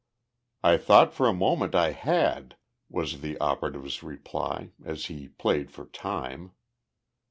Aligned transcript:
"I 0.63 0.77
thought 0.77 1.13
for 1.13 1.27
a 1.27 1.31
moment 1.31 1.75
I 1.75 1.91
had," 1.91 2.57
was 2.89 3.21
the 3.21 3.37
operative's 3.37 4.01
reply, 4.01 4.71
as 4.83 5.05
he 5.05 5.27
played 5.27 5.69
for 5.69 5.85
time. 5.85 6.53